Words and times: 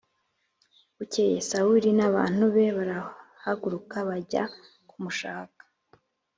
Bukeye 0.97 1.37
Sawuli 1.49 1.89
n’abantu 1.97 2.43
be 2.53 2.65
barahaguruka 2.77 3.97
bajya 4.09 4.43
kumushaka 4.89 5.61